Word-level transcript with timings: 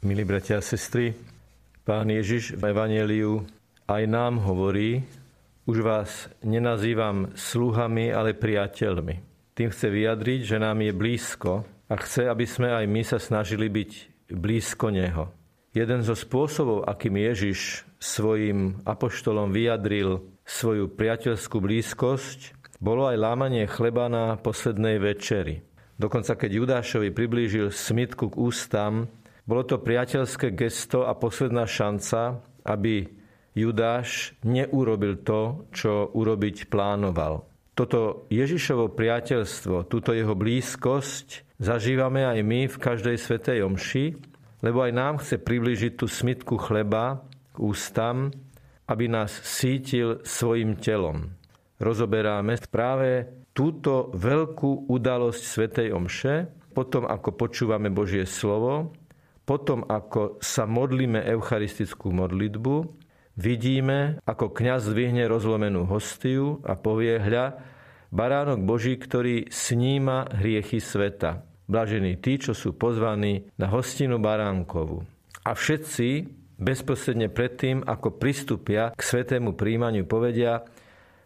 Milí 0.00 0.24
bratia 0.24 0.56
a 0.56 0.64
sestry, 0.64 1.12
pán 1.84 2.08
Ježiš 2.08 2.56
v 2.56 2.72
Evangeliu 2.72 3.44
aj 3.84 4.08
nám 4.08 4.40
hovorí, 4.40 5.04
už 5.68 5.84
vás 5.84 6.32
nenazývam 6.40 7.36
sluhami, 7.36 8.08
ale 8.08 8.32
priateľmi. 8.32 9.20
Tým 9.52 9.68
chce 9.68 9.92
vyjadriť, 9.92 10.40
že 10.40 10.56
nám 10.56 10.80
je 10.80 10.96
blízko 10.96 11.68
a 11.84 11.94
chce, 12.00 12.32
aby 12.32 12.48
sme 12.48 12.72
aj 12.72 12.88
my 12.88 13.02
sa 13.04 13.20
snažili 13.20 13.68
byť 13.68 13.90
blízko 14.32 14.88
Neho. 14.88 15.36
Jeden 15.76 16.00
zo 16.00 16.16
spôsobov, 16.16 16.88
akým 16.88 17.20
Ježiš 17.20 17.84
svojim 18.00 18.80
apoštolom 18.88 19.52
vyjadril 19.52 20.24
svoju 20.48 20.96
priateľskú 20.96 21.60
blízkosť, 21.60 22.56
bolo 22.80 23.04
aj 23.04 23.20
lámanie 23.20 23.68
chleba 23.68 24.08
na 24.08 24.40
poslednej 24.40 24.96
večeri. 24.96 25.60
Dokonca 26.00 26.40
keď 26.40 26.50
Judášovi 26.56 27.12
priblížil 27.12 27.68
smitku 27.68 28.32
k 28.32 28.40
ústam, 28.40 29.12
bolo 29.50 29.66
to 29.66 29.82
priateľské 29.82 30.54
gesto 30.54 31.02
a 31.10 31.18
posledná 31.18 31.66
šanca, 31.66 32.38
aby 32.62 33.02
Judáš 33.50 34.38
neurobil 34.46 35.26
to, 35.26 35.66
čo 35.74 36.06
urobiť 36.14 36.70
plánoval. 36.70 37.50
Toto 37.74 38.30
Ježišovo 38.30 38.94
priateľstvo, 38.94 39.90
túto 39.90 40.14
jeho 40.14 40.38
blízkosť 40.38 41.58
zažívame 41.58 42.22
aj 42.22 42.38
my 42.46 42.60
v 42.70 42.76
každej 42.78 43.16
svetej 43.18 43.66
omši, 43.66 44.14
lebo 44.62 44.86
aj 44.86 44.92
nám 44.94 45.14
chce 45.18 45.42
priblížiť 45.42 45.92
tú 45.98 46.06
smitku 46.06 46.54
chleba 46.54 47.26
k 47.50 47.56
ústam, 47.58 48.30
aby 48.86 49.10
nás 49.10 49.34
sítil 49.42 50.22
svojim 50.22 50.78
telom. 50.78 51.34
Rozoberáme 51.82 52.60
práve 52.70 53.26
túto 53.50 54.14
veľkú 54.14 54.86
udalosť 54.86 55.42
svetej 55.42 55.88
omše, 55.90 56.34
potom 56.70 57.08
ako 57.08 57.34
počúvame 57.34 57.90
Božie 57.90 58.28
slovo, 58.28 58.94
potom 59.50 59.82
ako 59.82 60.38
sa 60.38 60.62
modlíme 60.62 61.26
eucharistickú 61.26 62.14
modlitbu, 62.14 62.86
vidíme, 63.34 64.22
ako 64.22 64.54
kňaz 64.54 64.94
zdvihne 64.94 65.26
rozlomenú 65.26 65.90
hostiu 65.90 66.62
a 66.62 66.78
povie, 66.78 67.18
hľa, 67.18 67.58
baránok 68.14 68.62
Boží, 68.62 68.94
ktorý 68.94 69.50
sníma 69.50 70.30
hriechy 70.38 70.78
sveta. 70.78 71.42
Blažení 71.66 72.22
tí, 72.22 72.38
čo 72.38 72.54
sú 72.54 72.78
pozvaní 72.78 73.50
na 73.58 73.66
hostinu 73.66 74.22
baránkovu. 74.22 75.02
A 75.42 75.50
všetci 75.58 76.30
bezprostredne 76.54 77.26
predtým, 77.26 77.82
ako 77.82 78.22
pristúpia 78.22 78.94
k 78.94 79.02
svetému 79.02 79.58
príjmaniu, 79.58 80.06
povedia, 80.06 80.62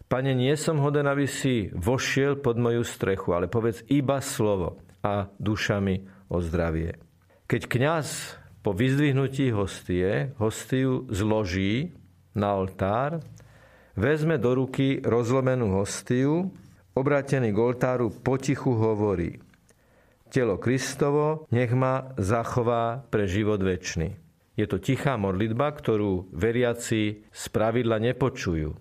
Pane, 0.09 0.33
nie 0.33 0.57
som 0.57 0.81
hoden, 0.81 1.05
aby 1.05 1.29
si 1.29 1.69
vošiel 1.77 2.41
pod 2.41 2.57
moju 2.57 2.89
strechu, 2.89 3.37
ale 3.37 3.53
povedz 3.53 3.85
iba 3.93 4.21
slovo 4.25 4.81
a 5.05 5.29
dušami 5.37 6.29
o 6.33 6.41
zdravie. 6.41 7.04
Keď 7.45 7.69
kňaz 7.69 8.41
po 8.65 8.73
vyzdvihnutí 8.73 9.53
hostie 9.53 10.33
hostiu 10.41 11.05
zloží 11.13 11.93
na 12.33 12.57
oltár, 12.57 13.21
vezme 13.93 14.41
do 14.41 14.57
ruky 14.57 15.05
rozlomenú 15.05 15.77
hostiu, 15.77 16.49
obrátený 16.97 17.53
k 17.53 17.59
oltáru 17.61 18.09
potichu 18.09 18.73
hovorí 18.73 19.45
Telo 20.33 20.57
Kristovo 20.57 21.45
nech 21.53 21.69
ma 21.77 22.17
zachová 22.17 23.05
pre 23.13 23.29
život 23.29 23.61
väčší. 23.61 24.17
Je 24.57 24.65
to 24.65 24.81
tichá 24.81 25.21
modlitba, 25.21 25.69
ktorú 25.69 26.33
veriaci 26.33 27.29
z 27.29 27.45
pravidla 27.53 28.01
nepočujú. 28.01 28.73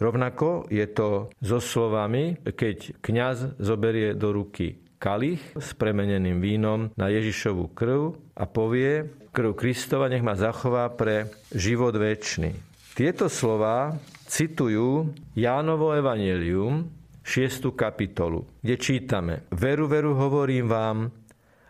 Rovnako 0.00 0.64
je 0.72 0.86
to 0.88 1.28
so 1.44 1.60
slovami, 1.60 2.40
keď 2.40 2.98
kňaz 3.04 3.60
zoberie 3.60 4.16
do 4.16 4.32
ruky 4.32 4.85
kalich 4.96 5.40
s 5.56 5.76
premeneným 5.76 6.40
vínom 6.40 6.80
na 6.96 7.12
Ježišovú 7.12 7.72
krv 7.76 8.16
a 8.36 8.44
povie, 8.48 9.08
krv 9.32 9.52
Kristova 9.52 10.08
nech 10.08 10.24
ma 10.24 10.36
zachová 10.36 10.88
pre 10.92 11.28
život 11.52 11.92
väčší. 11.96 12.56
Tieto 12.96 13.28
slova 13.28 13.92
citujú 14.24 15.12
Jánovo 15.36 15.92
evanelium, 15.92 16.88
6. 17.26 17.74
kapitolu, 17.74 18.46
kde 18.62 18.76
čítame 18.78 19.34
Veru, 19.52 19.90
veru 19.90 20.14
hovorím 20.14 20.70
vám, 20.70 20.98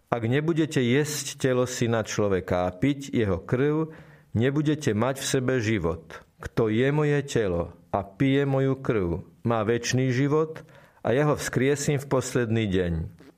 ak 0.06 0.22
nebudete 0.22 0.78
jesť 0.78 1.40
telo 1.40 1.66
syna 1.66 2.06
človeka 2.06 2.68
a 2.68 2.70
piť 2.70 3.10
jeho 3.10 3.42
krv, 3.42 3.90
nebudete 4.38 4.94
mať 4.94 5.18
v 5.18 5.26
sebe 5.26 5.54
život. 5.58 6.22
Kto 6.38 6.68
je 6.68 6.92
moje 6.92 7.18
telo 7.26 7.74
a 7.90 8.04
pije 8.04 8.44
moju 8.44 8.78
krv, 8.84 9.24
má 9.48 9.64
väčší 9.64 10.12
život 10.12 10.62
a 11.06 11.14
ja 11.14 11.30
ho 11.30 11.38
vzkriesím 11.38 12.02
v 12.02 12.10
posledný 12.10 12.66
deň 12.66 12.92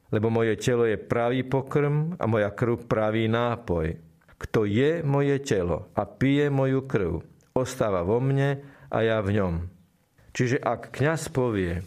lebo 0.09 0.33
moje 0.33 0.57
telo 0.57 0.89
je 0.89 0.97
pravý 0.97 1.45
pokrm 1.45 2.17
a 2.17 2.25
moja 2.25 2.49
krv 2.53 2.89
pravý 2.89 3.29
nápoj. 3.29 4.01
Kto 4.39 4.65
je 4.65 5.03
moje 5.03 5.37
telo 5.43 5.91
a 5.93 6.07
pije 6.07 6.49
moju 6.49 6.87
krv, 6.87 7.13
ostáva 7.53 8.07
vo 8.07 8.23
mne 8.23 8.63
a 8.89 8.99
ja 9.03 9.19
v 9.21 9.35
ňom. 9.37 9.55
Čiže 10.33 10.63
ak 10.63 10.95
kňaz 10.95 11.35
povie 11.35 11.83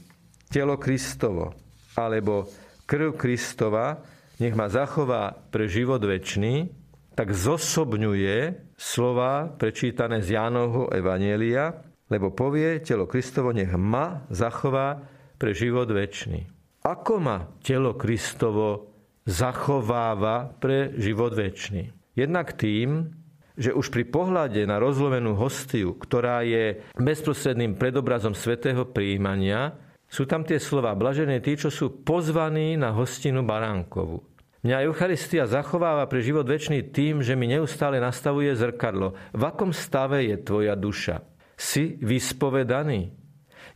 telo 0.51 0.75
Kristovo 0.75 1.55
alebo 1.95 2.51
krv 2.85 3.15
Kristova, 3.15 4.03
nech 4.43 4.53
ma 4.53 4.67
zachová 4.67 5.31
pre 5.31 5.71
život 5.71 6.03
väčší, 6.03 6.67
tak 7.15 7.31
zosobňuje 7.31 8.71
slova 8.75 9.47
prečítané 9.47 10.19
z 10.19 10.35
Jánovho 10.35 10.91
Evanielia, 10.91 11.71
lebo 12.11 12.35
povie 12.35 12.83
telo 12.83 13.07
Kristovo, 13.07 13.55
nech 13.55 13.71
ma 13.71 14.27
zachová 14.27 15.07
pre 15.41 15.57
život 15.57 15.89
väčší. 15.89 16.45
Ako 16.85 17.17
ma 17.17 17.49
telo 17.65 17.97
Kristovo 17.97 18.93
zachováva 19.25 20.53
pre 20.53 20.93
život 21.01 21.33
väčší? 21.33 21.89
Jednak 22.13 22.53
tým, 22.53 23.09
že 23.57 23.73
už 23.73 23.89
pri 23.89 24.05
pohľade 24.05 24.61
na 24.69 24.77
rozlovenú 24.77 25.33
hostiu, 25.33 25.97
ktorá 25.97 26.45
je 26.45 26.85
bezprostredným 26.93 27.73
predobrazom 27.73 28.37
svetého 28.37 28.85
príjmania, 28.85 29.73
sú 30.05 30.29
tam 30.29 30.45
tie 30.45 30.61
slova 30.61 30.93
blažené 30.93 31.41
tí, 31.41 31.57
čo 31.57 31.73
sú 31.73 32.05
pozvaní 32.05 32.77
na 32.77 32.93
hostinu 32.93 33.41
baránkovu. 33.41 34.21
Mňa 34.61 34.85
Eucharistia 34.85 35.49
zachováva 35.49 36.05
pre 36.05 36.21
život 36.21 36.45
väčší 36.45 36.93
tým, 36.93 37.25
že 37.25 37.33
mi 37.33 37.49
neustále 37.49 37.97
nastavuje 37.97 38.53
zrkadlo. 38.53 39.17
V 39.33 39.41
akom 39.41 39.73
stave 39.73 40.21
je 40.29 40.37
tvoja 40.37 40.77
duša? 40.77 41.25
Si 41.57 41.97
vyspovedaný? 41.97 43.20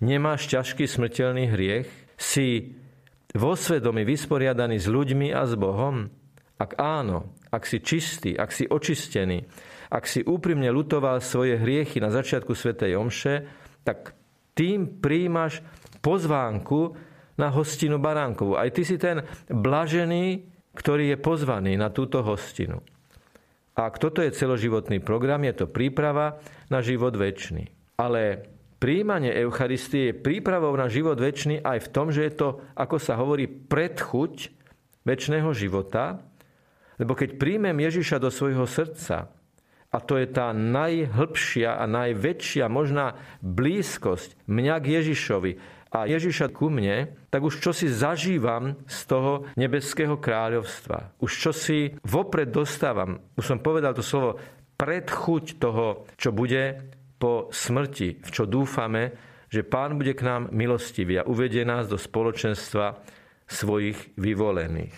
Nemáš 0.03 0.51
ťažký 0.51 0.87
smrteľný 0.87 1.51
hriech? 1.51 1.87
Si 2.15 2.75
vo 3.35 3.53
svedomí 3.55 4.07
vysporiadaný 4.07 4.79
s 4.79 4.87
ľuďmi 4.87 5.31
a 5.35 5.43
s 5.43 5.53
Bohom? 5.59 6.07
Ak 6.55 6.79
áno, 6.79 7.35
ak 7.51 7.67
si 7.67 7.83
čistý, 7.83 8.35
ak 8.35 8.51
si 8.55 8.63
očistený, 8.67 9.43
ak 9.91 10.03
si 10.07 10.23
úprimne 10.23 10.71
lutoval 10.71 11.19
svoje 11.19 11.59
hriechy 11.59 11.99
na 11.99 12.11
začiatku 12.11 12.55
Svetej 12.55 12.95
Omše, 12.95 13.35
tak 13.83 14.15
tým 14.55 15.03
príjmaš 15.03 15.59
pozvánku 15.99 16.95
na 17.35 17.51
hostinu 17.51 17.99
Baránkovú. 17.99 18.55
Aj 18.55 18.71
ty 18.71 18.87
si 18.87 18.95
ten 18.95 19.23
blažený, 19.51 20.47
ktorý 20.75 21.15
je 21.15 21.17
pozvaný 21.19 21.75
na 21.75 21.91
túto 21.91 22.23
hostinu. 22.23 22.79
A 23.75 23.91
ak 23.91 23.99
toto 23.99 24.23
je 24.23 24.31
celoživotný 24.31 25.03
program, 25.03 25.43
je 25.43 25.63
to 25.63 25.65
príprava 25.67 26.39
na 26.71 26.79
život 26.79 27.11
väčší. 27.11 27.67
Ale 27.99 28.54
príjmanie 28.85 29.33
Eucharistie 29.33 30.13
je 30.13 30.19
prípravou 30.21 30.69
na 30.77 30.85
život 30.85 31.17
väčší 31.17 31.57
aj 31.65 31.89
v 31.89 31.91
tom, 31.91 32.13
že 32.13 32.29
je 32.29 32.37
to, 32.37 32.61
ako 32.77 33.01
sa 33.01 33.17
hovorí, 33.17 33.49
predchuť 33.49 34.53
väčšného 35.01 35.49
života, 35.57 36.21
lebo 37.01 37.17
keď 37.17 37.41
príjmem 37.41 37.73
Ježiša 37.81 38.21
do 38.21 38.29
svojho 38.29 38.69
srdca, 38.69 39.33
a 39.89 39.97
to 39.97 40.21
je 40.21 40.29
tá 40.29 40.53
najhlbšia 40.53 41.81
a 41.81 41.89
najväčšia 41.89 42.69
možná 42.69 43.17
blízkosť 43.41 44.37
mňa 44.45 44.75
k 44.77 44.85
Ježišovi 45.01 45.51
a 45.89 46.05
Ježiša 46.05 46.53
ku 46.53 46.69
mne, 46.69 47.09
tak 47.33 47.41
už 47.41 47.65
čo 47.65 47.73
si 47.73 47.89
zažívam 47.89 48.77
z 48.85 48.99
toho 49.09 49.49
nebeského 49.57 50.19
kráľovstva. 50.19 51.15
Už 51.23 51.31
čo 51.31 51.51
si 51.55 51.95
vopred 52.05 52.53
dostávam. 52.53 53.17
Už 53.33 53.49
som 53.49 53.57
povedal 53.57 53.97
to 53.97 54.05
slovo 54.05 54.37
predchuť 54.77 55.57
toho, 55.57 56.05
čo 56.19 56.35
bude 56.35 56.91
po 57.15 57.49
smrti, 57.49 58.21
v 58.21 58.29
čo 58.29 58.43
dúfame, 58.43 59.15
že 59.47 59.63
Pán 59.63 59.95
bude 59.95 60.11
k 60.11 60.25
nám 60.25 60.51
milostivý 60.51 61.21
a 61.21 61.27
uvedie 61.27 61.63
nás 61.63 61.87
do 61.87 61.95
spoločenstva 61.95 62.99
svojich 63.45 64.17
vyvolených. 64.19 64.97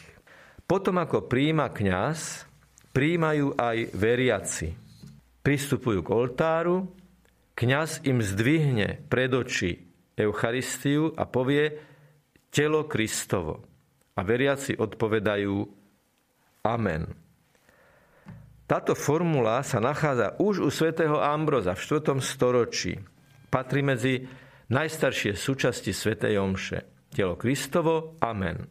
Potom 0.67 0.99
ako 0.99 1.29
príjima 1.29 1.71
kňaz, 1.71 2.47
príjmajú 2.91 3.55
aj 3.55 3.77
veriaci. 3.93 4.67
Pristupujú 5.45 6.03
k 6.03 6.09
oltáru, 6.11 6.89
kňaz 7.55 8.03
im 8.09 8.19
zdvihne 8.19 9.07
pred 9.07 9.31
oči 9.31 9.79
Eucharistiu 10.17 11.13
a 11.13 11.23
povie 11.29 11.77
telo 12.49 12.89
Kristovo. 12.89 13.63
A 14.17 14.25
veriaci 14.25 14.73
odpovedajú 14.73 15.55
Amen. 16.65 17.26
Táto 18.67 18.99
formula 18.99 19.63
sa 19.63 19.79
nachádza 19.79 20.35
už 20.43 20.59
u 20.59 20.67
svätého 20.67 21.23
Ambroza 21.23 21.71
v 21.71 22.03
4. 22.03 22.19
storočí. 22.19 22.99
Patrí 23.47 23.79
medzi 23.79 24.27
najstaršie 24.67 25.39
súčasti 25.39 25.95
svätej 25.95 26.35
Omše. 26.35 27.07
Telo 27.07 27.39
Kristovo, 27.39 28.19
amen. 28.19 28.67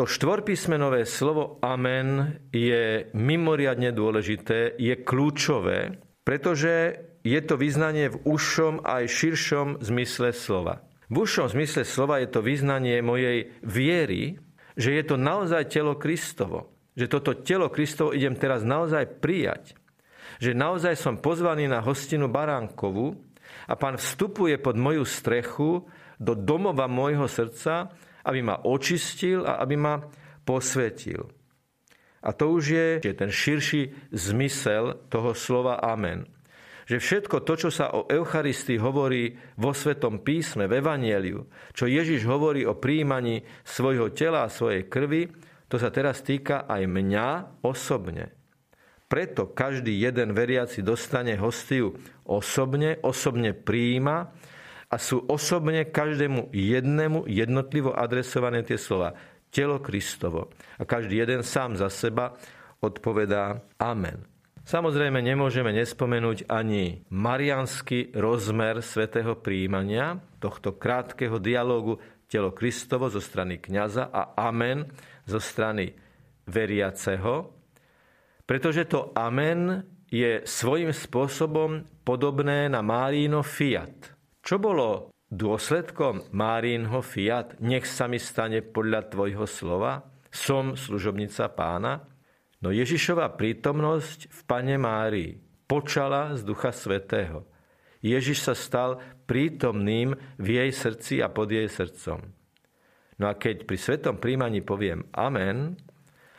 To 0.00 0.08
štvorpísmenové 0.08 1.04
slovo 1.04 1.60
amen 1.60 2.40
je 2.56 3.12
mimoriadne 3.12 3.92
dôležité, 3.92 4.80
je 4.80 4.96
kľúčové, 4.96 6.00
pretože 6.24 6.96
je 7.20 7.40
to 7.44 7.60
vyznanie 7.60 8.08
v 8.08 8.24
užšom 8.24 8.80
aj 8.80 9.12
širšom 9.12 9.84
zmysle 9.84 10.32
slova. 10.32 10.88
V 11.12 11.28
užšom 11.28 11.52
zmysle 11.52 11.84
slova 11.84 12.24
je 12.24 12.32
to 12.32 12.40
vyznanie 12.40 13.04
mojej 13.04 13.52
viery, 13.60 14.40
že 14.72 14.96
je 14.96 15.04
to 15.04 15.20
naozaj 15.20 15.68
telo 15.68 16.00
Kristovo. 16.00 16.77
Že 16.98 17.06
toto 17.06 17.30
telo 17.38 17.70
Kristovo 17.70 18.10
idem 18.10 18.34
teraz 18.34 18.66
naozaj 18.66 19.22
prijať. 19.22 19.78
Že 20.42 20.58
naozaj 20.58 20.98
som 20.98 21.22
pozvaný 21.22 21.70
na 21.70 21.78
hostinu 21.78 22.26
Baránkovu 22.26 23.14
a 23.70 23.78
pán 23.78 23.94
vstupuje 23.94 24.58
pod 24.58 24.74
moju 24.74 25.06
strechu 25.06 25.86
do 26.18 26.34
domova 26.34 26.90
môjho 26.90 27.30
srdca 27.30 27.94
aby 28.28 28.40
ma 28.44 28.60
očistil 28.68 29.48
a 29.48 29.64
aby 29.64 29.80
ma 29.80 30.04
posvetil. 30.44 31.24
A 32.20 32.34
to 32.36 32.52
už 32.52 32.64
je, 32.68 32.88
je 33.00 33.14
ten 33.16 33.32
širší 33.32 34.10
zmysel 34.12 35.08
toho 35.08 35.32
slova 35.32 35.80
amen. 35.80 36.28
Že 36.88 36.98
všetko 37.04 37.36
to, 37.44 37.54
čo 37.56 37.70
sa 37.72 37.92
o 37.92 38.08
Eucharistii 38.08 38.80
hovorí 38.80 39.36
vo 39.60 39.76
Svetom 39.76 40.24
písme, 40.24 40.64
v 40.64 40.80
Evanieliu, 40.80 41.44
čo 41.76 41.84
Ježiš 41.84 42.24
hovorí 42.24 42.64
o 42.64 42.80
príjmaní 42.80 43.44
svojho 43.60 44.12
tela 44.16 44.48
a 44.48 44.52
svojej 44.52 44.88
krvi, 44.88 45.28
to 45.68 45.76
sa 45.76 45.92
teraz 45.92 46.24
týka 46.24 46.64
aj 46.64 46.88
mňa 46.88 47.60
osobne. 47.60 48.32
Preto 49.08 49.48
každý 49.48 49.96
jeden 49.96 50.36
veriaci 50.36 50.84
dostane 50.84 51.36
hostiu 51.40 51.96
osobne, 52.28 53.00
osobne 53.00 53.56
príjima 53.56 54.32
a 54.88 54.96
sú 55.00 55.24
osobne 55.28 55.88
každému 55.88 56.52
jednému 56.52 57.24
jednotlivo 57.28 57.92
adresované 57.96 58.64
tie 58.64 58.76
slova. 58.76 59.16
Telo 59.48 59.80
Kristovo. 59.80 60.52
A 60.76 60.84
každý 60.84 61.24
jeden 61.24 61.40
sám 61.40 61.76
za 61.76 61.88
seba 61.88 62.36
odpovedá 62.84 63.64
Amen. 63.80 64.28
Samozrejme 64.68 65.24
nemôžeme 65.24 65.72
nespomenúť 65.72 66.44
ani 66.52 67.00
marianský 67.08 68.12
rozmer 68.12 68.84
svetého 68.84 69.40
príjmania, 69.40 70.20
tohto 70.36 70.76
krátkeho 70.76 71.40
dialógu 71.40 71.96
telo 72.28 72.52
Kristovo 72.52 73.08
zo 73.08 73.18
strany 73.18 73.58
kňaza 73.58 74.12
a 74.12 74.36
amen 74.36 74.84
zo 75.24 75.40
strany 75.40 75.96
veriaceho, 76.44 77.50
pretože 78.44 78.84
to 78.88 79.12
amen 79.16 79.84
je 80.08 80.44
svojím 80.44 80.92
spôsobom 80.92 81.84
podobné 82.04 82.68
na 82.72 82.80
Márino 82.80 83.44
fiat. 83.44 84.16
Čo 84.40 84.56
bolo 84.56 85.12
dôsledkom 85.28 86.32
Márínho 86.32 87.04
fiat? 87.04 87.60
Nech 87.60 87.84
sa 87.84 88.08
mi 88.08 88.16
stane 88.16 88.64
podľa 88.64 89.12
tvojho 89.12 89.44
slova? 89.44 90.00
Som 90.32 90.76
služobnica 90.76 91.52
pána? 91.52 92.00
No 92.64 92.72
Ježišova 92.72 93.36
prítomnosť 93.36 94.32
v 94.32 94.40
Pane 94.48 94.76
Márii 94.80 95.36
počala 95.68 96.32
z 96.32 96.42
Ducha 96.48 96.72
Svetého. 96.72 97.44
Ježiš 98.00 98.46
sa 98.46 98.54
stal 98.54 99.02
prítomným 99.26 100.14
v 100.38 100.46
jej 100.48 100.70
srdci 100.70 101.14
a 101.20 101.28
pod 101.28 101.50
jej 101.50 101.66
srdcom. 101.66 102.20
No 103.18 103.24
a 103.26 103.34
keď 103.34 103.66
pri 103.66 103.78
svetom 103.78 104.16
príjmaní 104.22 104.62
poviem 104.62 105.10
Amen 105.10 105.74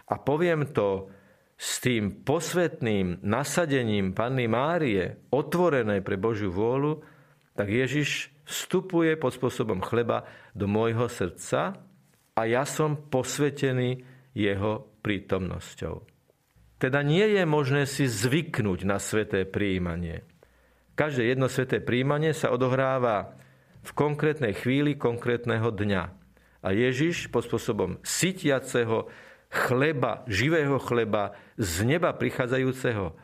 a 0.07 0.15
poviem 0.15 0.71
to 0.71 1.11
s 1.59 1.83
tým 1.83 2.23
posvetným 2.23 3.19
nasadením 3.19 4.15
Panny 4.15 4.47
Márie, 4.47 5.27
otvorené 5.27 5.99
pre 5.99 6.15
Božiu 6.15 6.55
vôľu, 6.55 7.03
tak 7.59 7.67
Ježiš 7.67 8.31
vstupuje 8.47 9.19
pod 9.19 9.35
spôsobom 9.35 9.83
chleba 9.83 10.23
do 10.55 10.71
môjho 10.71 11.11
srdca 11.11 11.75
a 12.31 12.41
ja 12.47 12.63
som 12.63 12.95
posvetený 12.95 13.99
jeho 14.31 14.87
prítomnosťou. 15.03 16.07
Teda 16.79 17.03
nie 17.03 17.27
je 17.35 17.43
možné 17.43 17.83
si 17.83 18.07
zvyknúť 18.07 18.87
na 18.87 18.95
sveté 19.03 19.43
príjmanie. 19.43 20.23
Každé 20.99 21.31
jedno 21.31 21.47
sveté 21.47 21.79
príjmanie 21.79 22.35
sa 22.35 22.51
odohráva 22.51 23.39
v 23.87 23.91
konkrétnej 23.95 24.51
chvíli 24.51 24.99
konkrétneho 24.99 25.71
dňa. 25.71 26.03
A 26.59 26.75
Ježiš 26.75 27.31
pod 27.31 27.47
spôsobom 27.47 28.03
sytiaceho 28.03 29.07
chleba, 29.47 30.27
živého 30.27 30.75
chleba, 30.83 31.39
z 31.55 31.87
neba 31.87 32.11
prichádzajúceho 32.11 33.15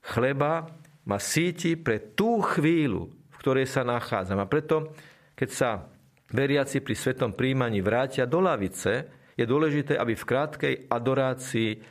chleba 0.00 0.72
ma 1.04 1.20
síti 1.20 1.76
pre 1.76 2.00
tú 2.16 2.40
chvíľu, 2.40 3.12
v 3.12 3.36
ktorej 3.36 3.68
sa 3.68 3.84
nachádzam. 3.84 4.40
A 4.40 4.48
preto, 4.48 4.96
keď 5.36 5.50
sa 5.52 5.70
veriaci 6.32 6.80
pri 6.80 6.96
svetom 6.96 7.36
príjmaní 7.36 7.84
vrátia 7.84 8.24
do 8.24 8.40
lavice, 8.40 9.12
je 9.36 9.44
dôležité, 9.44 10.00
aby 10.00 10.16
v 10.16 10.24
krátkej 10.24 10.74
adorácii, 10.88 11.84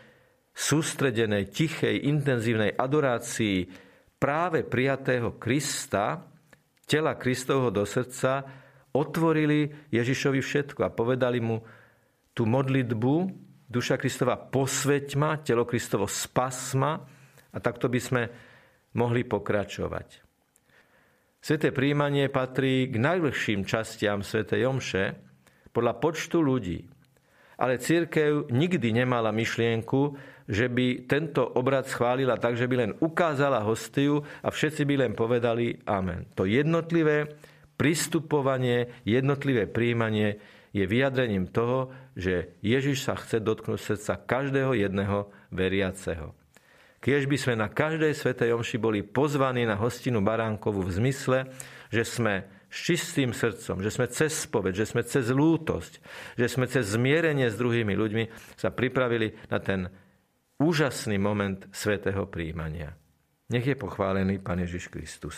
sústredenej, 0.58 1.54
tichej, 1.54 2.10
intenzívnej 2.10 2.74
adorácii 2.74 3.86
práve 4.18 4.66
prijatého 4.66 5.38
Krista, 5.38 6.26
tela 6.90 7.14
Kristovho 7.18 7.70
do 7.70 7.86
srdca, 7.86 8.46
otvorili 8.94 9.70
Ježišovi 9.94 10.42
všetko 10.42 10.82
a 10.86 10.94
povedali 10.94 11.38
mu 11.38 11.62
tú 12.34 12.50
modlitbu, 12.50 13.14
duša 13.70 13.98
Kristova 13.98 14.38
posveť 14.38 15.08
ma, 15.18 15.38
telo 15.42 15.66
Kristovo 15.66 16.10
spas 16.10 16.74
ma 16.74 16.98
a 17.54 17.58
takto 17.62 17.90
by 17.90 18.00
sme 18.02 18.24
mohli 18.98 19.22
pokračovať. 19.26 20.26
Sveté 21.38 21.70
príjmanie 21.70 22.28
patrí 22.34 22.90
k 22.90 22.98
najdlhším 22.98 23.64
častiam 23.64 24.26
Svetej 24.26 24.66
Jomše 24.66 25.04
podľa 25.70 25.94
počtu 26.02 26.42
ľudí. 26.42 26.97
Ale 27.58 27.82
církev 27.82 28.54
nikdy 28.54 28.94
nemala 28.94 29.34
myšlienku, 29.34 30.14
že 30.48 30.72
by 30.72 31.10
tento 31.10 31.44
obrad 31.44 31.90
schválila 31.90 32.40
tak, 32.40 32.56
že 32.56 32.70
by 32.70 32.76
len 32.78 32.92
ukázala 33.04 33.66
hostiu 33.66 34.24
a 34.46 34.48
všetci 34.48 34.88
by 34.88 34.96
len 35.04 35.14
povedali 35.18 35.76
Amen. 35.84 36.30
To 36.38 36.48
jednotlivé 36.48 37.28
pristupovanie, 37.76 39.04
jednotlivé 39.04 39.68
príjmanie 39.68 40.40
je 40.72 40.86
vyjadrením 40.86 41.50
toho, 41.50 41.92
že 42.14 42.58
Ježiš 42.62 43.06
sa 43.06 43.14
chce 43.18 43.42
dotknúť 43.42 43.80
srdca 43.80 44.14
každého 44.24 44.78
jedného 44.78 45.30
veriaceho. 45.50 46.34
Kiež 46.98 47.30
by 47.30 47.38
sme 47.38 47.56
na 47.62 47.70
každej 47.70 48.14
svetej 48.18 48.58
omši 48.58 48.78
boli 48.82 49.06
pozvaní 49.06 49.70
na 49.70 49.78
hostinu 49.78 50.20
Baránkovu 50.26 50.82
v 50.82 50.96
zmysle, 50.98 51.40
že 51.94 52.04
sme 52.04 52.57
s 52.68 52.78
čistým 52.84 53.32
srdcom, 53.32 53.84
že 53.84 53.92
sme 53.92 54.08
cez 54.08 54.32
spoved, 54.48 54.76
že 54.76 54.88
sme 54.88 55.04
cez 55.04 55.28
lútosť, 55.32 55.94
že 56.40 56.48
sme 56.48 56.68
cez 56.68 56.96
zmierenie 56.96 57.48
s 57.52 57.60
druhými 57.60 57.96
ľuďmi 57.96 58.24
sa 58.60 58.72
pripravili 58.72 59.36
na 59.52 59.60
ten 59.60 59.88
úžasný 60.60 61.20
moment 61.20 61.68
svetého 61.72 62.28
príjmania. 62.32 62.96
Nech 63.48 63.64
je 63.64 63.80
pochválený 63.80 64.44
Pán 64.44 64.60
Ježiš 64.60 64.92
Kristus. 64.92 65.36